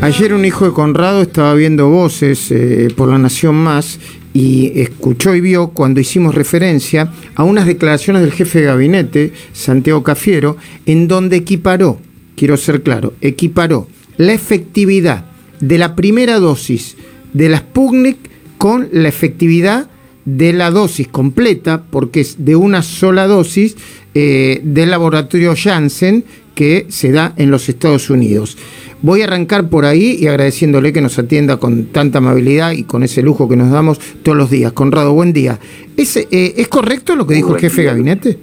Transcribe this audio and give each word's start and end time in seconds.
Ayer 0.00 0.32
un 0.32 0.44
hijo 0.44 0.64
de 0.64 0.72
Conrado 0.72 1.22
estaba 1.22 1.54
viendo 1.54 1.88
voces 1.88 2.52
eh, 2.52 2.86
por 2.96 3.08
la 3.08 3.18
Nación 3.18 3.56
Más 3.56 3.98
y 4.32 4.80
escuchó 4.80 5.34
y 5.34 5.40
vio 5.40 5.70
cuando 5.70 5.98
hicimos 5.98 6.36
referencia 6.36 7.12
a 7.34 7.42
unas 7.42 7.66
declaraciones 7.66 8.22
del 8.22 8.30
jefe 8.30 8.60
de 8.60 8.66
gabinete, 8.66 9.32
Santiago 9.52 10.04
Cafiero, 10.04 10.56
en 10.86 11.08
donde 11.08 11.38
equiparó, 11.38 11.98
quiero 12.36 12.56
ser 12.56 12.84
claro, 12.84 13.14
equiparó 13.20 13.88
la 14.18 14.34
efectividad 14.34 15.24
de 15.58 15.78
la 15.78 15.96
primera 15.96 16.38
dosis 16.38 16.96
de 17.32 17.48
la 17.48 17.58
Sputnik 17.58 18.18
con 18.56 18.88
la 18.92 19.08
efectividad 19.08 19.90
de 20.24 20.52
la 20.52 20.70
dosis 20.70 21.08
completa, 21.08 21.82
porque 21.90 22.20
es 22.20 22.44
de 22.44 22.54
una 22.54 22.82
sola 22.82 23.26
dosis 23.26 23.76
eh, 24.14 24.60
del 24.62 24.90
laboratorio 24.90 25.54
Janssen 25.56 26.24
que 26.54 26.86
se 26.88 27.12
da 27.12 27.34
en 27.36 27.50
los 27.50 27.68
Estados 27.68 28.10
Unidos. 28.10 28.58
Voy 29.00 29.22
a 29.22 29.24
arrancar 29.24 29.68
por 29.68 29.84
ahí 29.84 30.16
y 30.18 30.26
agradeciéndole 30.26 30.92
que 30.92 31.00
nos 31.00 31.18
atienda 31.18 31.58
con 31.58 31.86
tanta 31.86 32.18
amabilidad 32.18 32.72
y 32.72 32.82
con 32.82 33.04
ese 33.04 33.22
lujo 33.22 33.48
que 33.48 33.56
nos 33.56 33.70
damos 33.70 33.98
todos 34.22 34.36
los 34.36 34.50
días. 34.50 34.72
Conrado, 34.72 35.14
buen 35.14 35.32
día. 35.32 35.58
¿Es, 35.96 36.16
eh, 36.16 36.26
¿es 36.30 36.68
correcto 36.68 37.14
lo 37.14 37.26
que 37.26 37.34
dijo 37.34 37.54
el 37.54 37.60
jefe 37.60 37.82
de 37.82 37.86
gabinete? 37.86 38.38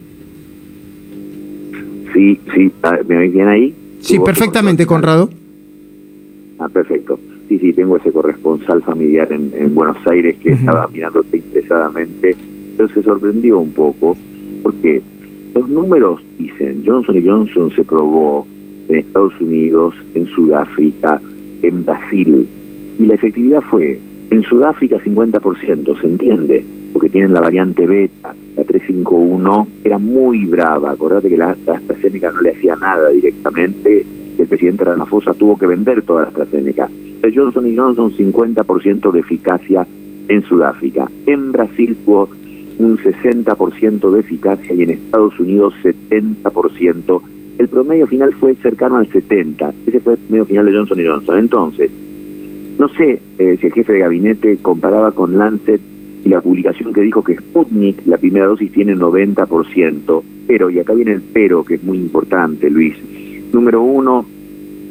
Sí, 2.14 2.40
sí, 2.54 2.72
ah, 2.84 2.98
¿me 3.05 3.18
oís 3.18 3.34
bien 3.34 3.48
ahí? 3.50 3.76
Sí, 4.00 4.18
perfectamente, 4.20 4.86
Conrado. 4.86 5.30
Ah, 6.59 6.70
perfecto. 6.70 7.20
Sí, 7.50 7.59
sí, 7.59 7.73
tengo 7.73 7.98
ese 7.98 8.12
corresponsal 8.12 8.81
familiar 8.81 9.31
en, 9.34 9.76
Buenos 9.76 9.98
Aires 10.08 10.38
que 10.42 10.53
estaba 10.53 10.88
mirándote 10.88 11.38
interesadamente, 11.38 12.36
pero 12.78 12.90
se 12.90 13.03
sorprendió 13.03 13.59
un 13.59 13.72
poco 13.72 14.16
porque 14.64 15.02
los 15.53 15.70
números 15.70 16.22
dicen, 16.40 16.84
Johnson 16.86 17.22
Johnson 17.23 17.72
se 17.76 17.84
probó 17.84 18.48
en 18.89 18.95
Estados 18.95 19.34
Unidos, 19.39 19.95
en 20.13 20.27
Sudáfrica, 20.27 21.21
en 21.62 21.85
Brasil. 21.85 22.48
Y 22.99 23.05
la 23.05 23.16
efectividad 23.16 23.61
fue, 23.61 23.99
en 24.30 24.44
Sudáfrica 24.44 24.98
50%, 24.98 26.00
¿se 26.00 26.08
entiende? 26.08 26.66
Porque 26.94 27.09
tienen 27.09 27.33
la 27.33 27.42
variante 27.42 27.86
beta, 27.86 28.33
la 28.55 28.64
351, 28.64 29.67
era 29.83 29.97
muy 29.97 30.45
brava. 30.45 30.92
Acordate 30.92 31.30
que 31.30 31.38
la 31.38 31.52
AstraZeneca 31.52 32.31
no 32.31 32.42
le 32.42 32.52
hacía 32.52 32.75
nada 32.75 33.09
directamente. 33.09 34.05
El 34.38 34.47
presidente 34.47 34.83
Ramaphosa 34.83 35.33
tuvo 35.33 35.58
que 35.58 35.67
vender 35.67 36.02
toda 36.03 36.23
la 36.23 36.27
AstraZeneca. 36.30 36.89
Johnson 37.33 37.75
Johnson 37.75 38.11
50% 38.11 39.11
de 39.11 39.20
eficacia 39.20 39.88
en 40.27 40.44
Sudáfrica. 40.44 41.09
En 41.25 41.52
Brasil 41.52 41.97
tuvo 42.05 42.30
un 42.77 42.97
60% 42.97 44.11
de 44.11 44.20
eficacia 44.20 44.73
y 44.73 44.83
en 44.83 44.92
Estados 44.92 45.39
Unidos 45.39 45.73
70% 45.83 47.22
el 47.58 47.67
promedio 47.67 48.08
final 48.08 48.34
fue 48.34 48.56
cercano 48.56 48.98
al 48.98 49.08
70. 49.11 49.73
Ese 49.88 50.00
fue 50.00 50.14
el 50.14 50.20
promedio 50.20 50.45
final 50.45 50.66
de 50.66 50.73
Johnson 50.73 51.00
Johnson. 51.06 51.39
Entonces, 51.39 51.92
no 52.78 52.89
sé 52.89 53.22
eh, 53.38 53.58
si 53.59 53.67
el 53.67 53.73
jefe 53.73 53.94
de 53.94 54.00
gabinete 54.00 54.58
comparaba 54.61 55.11
con 55.11 55.38
Lancet 55.38 55.80
y 56.26 56.30
la 56.30 56.42
publicación 56.42 56.92
que 56.92 57.02
dijo 57.02 57.23
que 57.23 57.38
Sputnik, 57.38 58.06
la 58.06 58.17
primera 58.17 58.48
dosis, 58.48 58.72
tiene 58.72 58.95
90%, 58.95 60.23
pero, 60.48 60.70
y 60.70 60.80
acá 60.80 60.94
viene 60.94 61.14
el 61.14 61.22
pero, 61.22 61.64
que 61.64 61.76
es 61.76 61.83
muy 61.83 61.98
importante, 61.98 62.70
Luis. 62.70 62.95
Número 63.53 63.81
uno, 63.81 64.26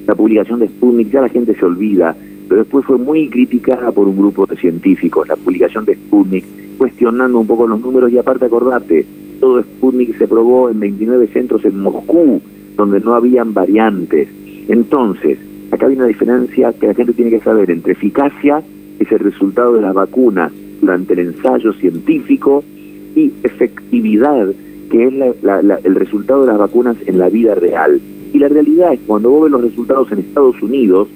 la 0.07 0.15
publicación 0.15 0.61
de 0.61 0.69
Sputnik, 0.69 1.11
ya 1.11 1.21
la 1.21 1.29
gente 1.29 1.55
se 1.55 1.65
olvida, 1.65 2.17
pero 2.49 2.63
después 2.63 2.87
fue 2.87 2.99
muy 2.99 3.29
criticada 3.29 3.91
por 3.91 4.07
un 4.07 4.17
grupo 4.17 4.47
de 4.47 4.57
científicos, 4.57 5.29
la 5.29 5.37
publicación 5.37 5.85
de 5.85 5.97
Sputnik, 5.97 6.45
cuestionando 6.79 7.41
un 7.41 7.47
poco 7.47 7.67
los 7.67 7.81
números 7.81 8.13
y 8.13 8.19
aparte 8.19 8.47
acordate, 8.47 9.05
todo 9.41 9.61
Sputnik 9.61 10.17
se 10.17 10.29
probó 10.29 10.71
en 10.71 10.79
29 10.81 11.27
centros 11.29 11.65
en 11.65 11.81
Moscú, 11.81 12.41
donde 12.77 13.01
no 13.01 13.15
habían 13.15 13.55
variantes. 13.55 14.29
Entonces, 14.69 15.39
acá 15.71 15.87
hay 15.87 15.97
una 15.97 16.07
diferencia 16.07 16.73
que 16.73 16.89
la 16.89 16.95
gente 16.95 17.13
tiene 17.13 17.31
que 17.31 17.41
saber 17.41 17.71
entre 17.71 17.93
eficacia, 17.93 18.63
que 18.99 19.05
es 19.05 19.13
el 19.13 19.19
resultado 19.21 19.75
de 19.75 19.83
las 19.83 19.95
vacunas 19.95 20.53
durante 20.81 21.15
el 21.15 21.21
ensayo 21.21 21.73
científico, 21.75 22.65
y 23.15 23.33
efectividad, 23.43 24.49
que 24.91 25.07
es 25.07 25.15
el 25.85 25.95
resultado 25.95 26.43
de 26.43 26.49
las 26.49 26.59
vacunas 26.59 26.97
en 27.07 27.19
la 27.19 27.29
vida 27.29 27.55
real. 27.55 28.01
Y 28.33 28.39
la 28.39 28.49
realidad 28.49 28.93
es 28.93 29.01
cuando 29.07 29.31
vos 29.31 29.45
ves 29.45 29.53
los 29.53 29.63
resultados 29.63 30.11
en 30.13 30.19
Estados 30.19 30.61
Unidos, 30.61 31.09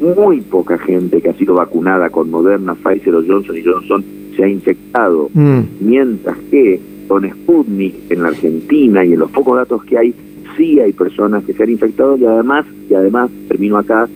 muy 0.00 0.40
poca 0.40 0.78
gente 0.78 1.20
que 1.20 1.28
ha 1.28 1.34
sido 1.34 1.54
vacunada 1.54 2.08
con 2.08 2.30
Moderna, 2.30 2.74
Pfizer 2.74 3.14
o 3.14 3.24
Johnson 3.26 3.56
y 3.56 3.62
Johnson 3.62 4.04
se 4.36 4.44
ha 4.44 4.48
infectado, 4.48 5.28
mm. 5.34 5.60
mientras 5.80 6.38
que 6.50 6.80
con 7.08 7.28
Sputnik 7.28 8.10
en 8.10 8.22
la 8.22 8.28
Argentina 8.28 9.04
y 9.04 9.14
en 9.14 9.18
los 9.18 9.30
pocos 9.30 9.56
datos 9.56 9.82
que 9.84 9.98
hay, 9.98 10.14
sí 10.58 10.80
hay 10.80 10.92
personas 10.92 11.44
que 11.44 11.54
se 11.54 11.62
han 11.62 11.70
infectado 11.70 12.18
y 12.18 12.26
además, 12.26 12.66
y 12.90 12.94
además, 12.94 13.30
termino 13.46 13.78
acá, 13.78 14.06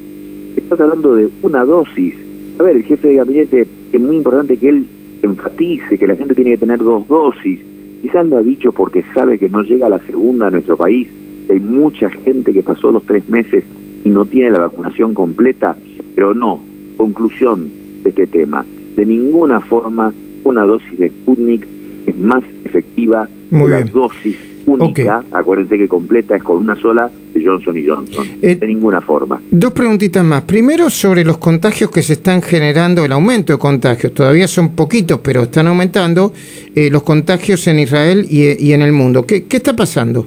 estás 0.56 0.80
hablando 0.80 1.14
de 1.14 1.30
una 1.40 1.64
dosis. 1.64 2.14
A 2.58 2.64
ver, 2.64 2.76
el 2.76 2.82
jefe 2.82 3.08
de 3.08 3.14
gabinete, 3.14 3.66
es 3.92 4.00
muy 4.00 4.16
importante 4.16 4.58
que 4.58 4.68
él 4.68 4.86
enfatice 5.22 5.96
que 5.96 6.06
la 6.06 6.16
gente 6.16 6.34
tiene 6.34 6.50
que 6.50 6.58
tener 6.58 6.80
dos 6.80 7.06
dosis. 7.08 7.60
Quizás 8.02 8.26
lo 8.26 8.38
ha 8.38 8.42
dicho 8.42 8.72
porque 8.72 9.04
sabe 9.14 9.38
que 9.38 9.48
no 9.48 9.62
llega 9.62 9.88
la 9.88 10.00
segunda 10.00 10.48
a 10.48 10.50
nuestro 10.50 10.76
país. 10.76 11.08
Hay 11.48 11.60
mucha 11.60 12.10
gente 12.10 12.52
que 12.52 12.62
pasó 12.62 12.90
los 12.90 13.04
tres 13.04 13.28
meses 13.28 13.64
y 14.04 14.10
no 14.10 14.24
tiene 14.24 14.50
la 14.50 14.58
vacunación 14.58 15.14
completa, 15.14 15.76
pero 16.14 16.34
no. 16.34 16.60
Conclusión 16.96 17.70
de 18.02 18.10
este 18.10 18.26
tema. 18.26 18.66
De 18.96 19.06
ninguna 19.06 19.60
forma 19.60 20.12
una 20.44 20.62
dosis 20.64 20.98
de 20.98 21.08
Sputnik 21.08 21.66
es 22.06 22.18
más 22.18 22.42
efectiva 22.64 23.28
que 23.50 23.68
la 23.68 23.82
dosis 23.84 24.51
única, 24.66 25.24
acuérdense 25.32 25.76
que 25.78 25.88
completa 25.88 26.36
es 26.36 26.42
con 26.42 26.58
una 26.58 26.76
sola 26.76 27.10
de 27.34 27.44
Johnson 27.44 27.76
y 27.76 27.86
Johnson, 27.86 28.26
eh, 28.40 28.56
de 28.56 28.66
ninguna 28.66 29.00
forma. 29.00 29.40
Dos 29.50 29.72
preguntitas 29.72 30.24
más. 30.24 30.42
Primero 30.42 30.90
sobre 30.90 31.24
los 31.24 31.38
contagios 31.38 31.90
que 31.90 32.02
se 32.02 32.14
están 32.14 32.42
generando, 32.42 33.04
el 33.04 33.12
aumento 33.12 33.52
de 33.52 33.58
contagios, 33.58 34.12
todavía 34.14 34.48
son 34.48 34.70
poquitos, 34.70 35.20
pero 35.22 35.42
están 35.42 35.66
aumentando 35.66 36.32
eh, 36.74 36.90
los 36.90 37.02
contagios 37.02 37.66
en 37.66 37.78
Israel 37.78 38.26
y, 38.28 38.72
en 38.72 38.82
el 38.82 38.92
mundo. 38.92 39.26
¿Qué, 39.26 39.44
¿Qué, 39.44 39.58
está 39.58 39.74
pasando? 39.74 40.26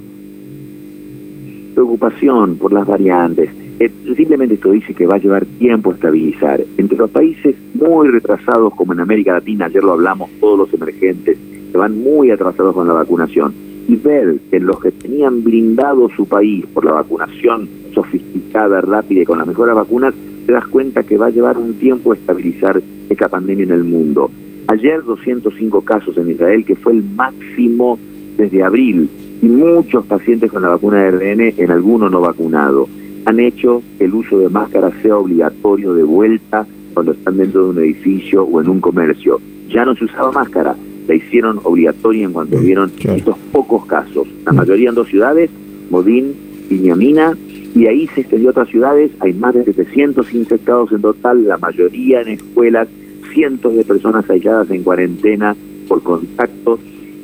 Preocupación 1.73 2.57
por 2.57 2.73
las 2.73 2.85
variantes. 2.85 3.49
Eh, 3.79 3.91
simplemente 4.15 4.55
esto 4.55 4.71
dice 4.71 4.93
que 4.93 5.05
va 5.05 5.15
a 5.15 5.19
llevar 5.19 5.45
tiempo 5.45 5.91
estabilizar. 5.91 6.61
Entre 6.77 6.97
los 6.97 7.09
países 7.09 7.55
muy 7.73 8.07
retrasados 8.07 8.73
como 8.73 8.93
en 8.93 9.01
América 9.01 9.33
Latina, 9.33 9.65
ayer 9.65 9.83
lo 9.83 9.93
hablamos, 9.93 10.29
todos 10.39 10.59
los 10.59 10.73
emergentes, 10.73 11.37
que 11.71 11.77
van 11.77 12.01
muy 12.01 12.31
atrasados 12.31 12.73
con 12.73 12.87
la 12.87 12.93
vacunación 12.93 13.53
y 13.87 13.95
ver 13.97 14.37
que 14.49 14.59
los 14.59 14.79
que 14.79 14.91
tenían 14.91 15.43
blindado 15.43 16.09
su 16.15 16.27
país 16.27 16.65
por 16.73 16.85
la 16.85 16.93
vacunación 16.93 17.67
sofisticada, 17.93 18.81
rápida 18.81 19.21
y 19.21 19.25
con 19.25 19.37
las 19.37 19.47
mejores 19.47 19.75
vacunas, 19.75 20.13
te 20.45 20.53
das 20.53 20.67
cuenta 20.67 21.03
que 21.03 21.17
va 21.17 21.27
a 21.27 21.31
llevar 21.31 21.57
un 21.57 21.73
tiempo 21.75 22.13
estabilizar 22.13 22.81
esta 23.09 23.29
pandemia 23.29 23.65
en 23.65 23.71
el 23.71 23.83
mundo. 23.83 24.31
Ayer 24.67 25.03
205 25.03 25.81
casos 25.81 26.17
en 26.17 26.31
Israel, 26.31 26.65
que 26.65 26.75
fue 26.75 26.93
el 26.93 27.03
máximo 27.03 27.99
desde 28.37 28.63
abril, 28.63 29.09
y 29.41 29.47
muchos 29.47 30.05
pacientes 30.05 30.51
con 30.51 30.63
la 30.63 30.69
vacuna 30.69 31.03
de 31.03 31.11
RN 31.11 31.53
en 31.57 31.71
alguno 31.71 32.09
no 32.09 32.21
vacunado. 32.21 32.87
Han 33.25 33.39
hecho 33.39 33.81
que 33.97 34.05
el 34.05 34.13
uso 34.13 34.39
de 34.39 34.49
máscaras 34.49 34.93
sea 35.01 35.17
obligatorio 35.17 35.93
de 35.93 36.03
vuelta 36.03 36.65
cuando 36.93 37.11
están 37.11 37.37
dentro 37.37 37.65
de 37.65 37.69
un 37.69 37.79
edificio 37.79 38.43
o 38.43 38.61
en 38.61 38.69
un 38.69 38.79
comercio. 38.79 39.39
Ya 39.69 39.83
no 39.85 39.95
se 39.95 40.05
usaba 40.05 40.31
máscara, 40.31 40.75
la 41.07 41.15
hicieron 41.15 41.59
obligatoria 41.63 42.25
en 42.25 42.33
cuanto 42.33 42.57
vieron 42.59 42.91
estos 43.03 43.37
pocos 43.51 43.85
casos. 43.85 44.27
La 44.45 44.53
mm. 44.53 44.55
mayoría 44.55 44.89
en 44.89 44.95
dos 44.95 45.07
ciudades, 45.07 45.49
Modín, 45.89 46.33
Piñamina, 46.69 47.37
y 47.75 47.87
ahí 47.87 48.07
se 48.15 48.21
extendió 48.21 48.49
a 48.49 48.51
otras 48.51 48.69
ciudades, 48.69 49.11
hay 49.19 49.33
más 49.33 49.53
de 49.53 49.65
700 49.65 50.33
infectados 50.33 50.91
en 50.93 51.01
total, 51.01 51.45
la 51.45 51.57
mayoría 51.57 52.21
en 52.21 52.29
escuelas, 52.29 52.87
cientos 53.33 53.75
de 53.75 53.83
personas 53.83 54.29
aisladas 54.29 54.71
en 54.71 54.83
cuarentena 54.83 55.55
por 55.89 56.01
contacto, 56.01 56.79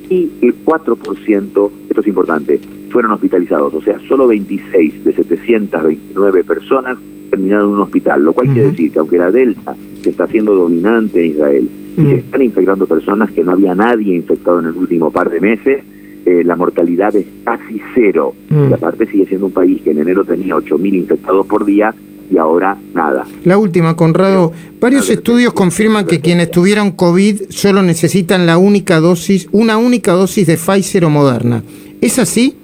y 0.09 0.29
el 0.41 0.53
4%, 0.65 1.71
esto 1.89 2.01
es 2.01 2.07
importante, 2.07 2.59
fueron 2.91 3.11
hospitalizados, 3.11 3.73
o 3.73 3.81
sea, 3.81 3.97
solo 4.07 4.27
26 4.27 5.03
de 5.03 5.13
729 5.13 6.43
personas 6.43 6.97
terminaron 7.29 7.69
en 7.69 7.75
un 7.75 7.81
hospital, 7.81 8.23
lo 8.23 8.33
cual 8.33 8.47
quiere 8.49 8.71
decir 8.71 8.91
que 8.91 8.99
aunque 8.99 9.17
la 9.17 9.31
Delta, 9.31 9.75
que 10.03 10.09
está 10.09 10.27
siendo 10.27 10.53
dominante 10.53 11.23
en 11.23 11.31
Israel, 11.31 11.69
y 11.97 12.01
se 12.03 12.15
están 12.15 12.41
infectando 12.41 12.85
personas 12.85 13.31
que 13.31 13.43
no 13.43 13.51
había 13.51 13.75
nadie 13.75 14.15
infectado 14.15 14.59
en 14.59 14.67
el 14.67 14.75
último 14.75 15.11
par 15.11 15.29
de 15.29 15.39
meses, 15.39 15.83
eh, 16.25 16.43
la 16.43 16.55
mortalidad 16.55 17.15
es 17.15 17.25
casi 17.43 17.81
cero. 17.95 18.33
Y 18.49 18.73
aparte 18.73 19.07
sigue 19.07 19.25
siendo 19.25 19.47
un 19.47 19.51
país 19.51 19.81
que 19.81 19.91
en 19.91 19.99
enero 19.99 20.23
tenía 20.23 20.55
8.000 20.55 20.93
infectados 20.93 21.45
por 21.47 21.65
día 21.65 21.93
y 22.31 22.37
ahora 22.37 22.77
nada. 22.93 23.25
La 23.43 23.57
última, 23.57 23.95
Conrado. 23.95 24.53
Varios 24.79 25.09
estudios 25.09 25.53
confirman 25.53 26.05
que 26.05 26.21
quienes 26.21 26.49
tuvieron 26.51 26.91
COVID 26.91 27.43
solo 27.49 27.81
necesitan 27.81 28.45
la 28.45 28.57
única 28.57 28.99
dosis, 28.99 29.49
una 29.51 29.77
única 29.77 30.13
dosis 30.13 30.47
de 30.47 30.57
Pfizer 30.57 31.05
o 31.05 31.09
Moderna. 31.09 31.63
¿Es 31.99 32.19
así? 32.19 32.55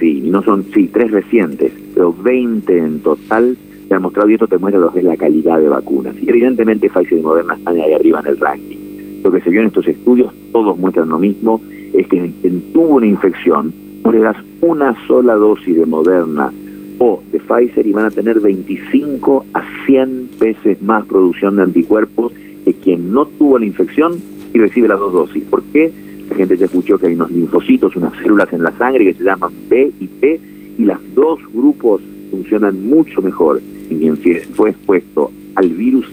Así. 0.00 0.22
No 0.22 0.42
son, 0.42 0.64
sí, 0.72 0.88
tres 0.90 1.10
recientes, 1.10 1.72
pero 1.92 2.14
20 2.14 2.78
en 2.78 3.00
total 3.00 3.54
se 3.86 3.94
ha 3.94 4.00
mostrado 4.00 4.30
y 4.30 4.34
esto 4.34 4.46
te 4.46 4.56
muestra 4.56 4.80
lo 4.80 4.90
que 4.90 5.00
es 5.00 5.04
la 5.04 5.16
calidad 5.18 5.60
de 5.60 5.68
vacunas. 5.68 6.14
Y 6.18 6.30
evidentemente 6.30 6.88
Pfizer 6.88 7.18
y 7.18 7.22
Moderna 7.22 7.54
están 7.54 7.78
ahí 7.78 7.92
arriba 7.92 8.20
en 8.20 8.26
el 8.28 8.38
ranking. 8.38 8.78
Lo 9.22 9.30
que 9.30 9.42
se 9.42 9.50
vio 9.50 9.60
en 9.60 9.66
estos 9.66 9.86
estudios, 9.86 10.32
todos 10.52 10.78
muestran 10.78 11.10
lo 11.10 11.18
mismo, 11.18 11.60
es 11.92 12.06
que 12.08 12.32
quien 12.40 12.62
tuvo 12.72 12.96
una 12.96 13.06
infección, 13.06 13.74
no 14.02 14.10
le 14.10 14.20
das 14.20 14.38
una 14.62 14.96
sola 15.06 15.34
dosis 15.34 15.76
de 15.76 15.84
Moderna 15.84 16.50
o 16.98 17.22
de 17.30 17.38
Pfizer 17.38 17.86
y 17.86 17.92
van 17.92 18.06
a 18.06 18.10
tener 18.10 18.40
25 18.40 19.44
a 19.52 19.62
100 19.84 20.30
veces 20.40 20.80
más 20.80 21.04
producción 21.04 21.56
de 21.56 21.62
anticuerpos 21.64 22.32
que 22.64 22.72
quien 22.72 23.12
no 23.12 23.26
tuvo 23.26 23.58
la 23.58 23.66
infección 23.66 24.14
y 24.54 24.58
recibe 24.58 24.88
las 24.88 24.98
dos 24.98 25.12
dosis. 25.12 25.44
¿Por 25.44 25.62
qué? 25.64 25.92
La 26.30 26.36
gente 26.36 26.56
ya 26.56 26.66
escuchó 26.66 26.96
que 26.96 27.08
hay 27.08 27.14
unos 27.14 27.30
linfocitos, 27.30 27.96
unas 27.96 28.14
células 28.22 28.52
en 28.52 28.62
la 28.62 28.72
sangre 28.78 29.04
que 29.04 29.14
se 29.14 29.24
llaman 29.24 29.52
B 29.68 29.92
y 30.00 30.06
P, 30.06 30.40
y 30.78 30.84
los 30.84 30.98
dos 31.14 31.40
grupos 31.52 32.00
funcionan 32.30 32.88
mucho 32.88 33.20
mejor. 33.20 33.60
Y 33.90 33.96
quien 33.96 34.16
fue 34.54 34.70
expuesto 34.70 35.30
al 35.56 35.68
virus 35.70 36.06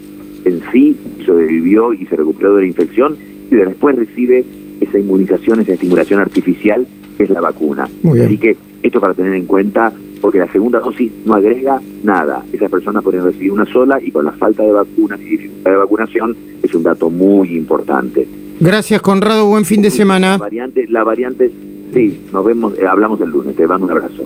en 0.44 0.62
sí, 0.72 0.98
sobrevivió 1.26 1.94
y 1.94 2.06
se 2.08 2.16
recuperó 2.16 2.56
de 2.56 2.62
la 2.62 2.68
infección, 2.68 3.16
y 3.52 3.56
después 3.56 3.96
recibe 3.96 4.44
esa 4.82 5.00
inmunización, 5.00 5.62
esa 5.62 5.74
estimulación 5.74 6.20
artificial 6.20 6.88
que 7.18 7.24
es 7.24 7.30
la 7.30 7.42
vacuna. 7.42 7.88
Así 8.24 8.38
que 8.38 8.58
esto 8.84 9.00
para 9.00 9.14
tener 9.14 9.34
en 9.34 9.46
cuenta, 9.46 9.92
porque 10.22 10.40
la 10.40 10.52
segunda 10.52 10.80
dosis 10.80 11.12
no 11.26 11.34
agrega 11.34 11.82
nada. 12.04 12.44
Esas 12.52 12.70
personas 12.70 13.04
pueden 13.04 13.24
recibir 13.24 13.52
una 13.52 13.66
sola 13.66 14.00
y 14.02 14.12
con 14.12 14.26
la 14.26 14.32
falta 14.32 14.64
de 14.64 14.72
vacunas 14.72 15.20
y 15.22 15.26
dificultad 15.26 15.72
de 15.72 15.78
vacunación 15.78 16.36
es 16.62 16.74
un 16.74 16.84
dato 16.84 17.10
muy 17.10 17.56
importante. 17.56 18.28
Gracias, 18.60 19.02
Conrado. 19.02 19.46
Buen 19.46 19.66
fin 19.66 19.82
de 19.82 19.92
semana. 19.92 20.32
La 20.32 20.38
variante, 20.38 20.88
la 20.88 21.04
variante 21.04 21.52
sí, 21.94 22.28
nos 22.32 22.46
vemos, 22.46 22.78
eh, 22.78 22.86
hablamos 22.88 23.22
el 23.22 23.30
lunes. 23.30 23.56
Te 23.56 23.68
mando 23.68 23.86
un 23.86 23.92
abrazo. 23.92 24.24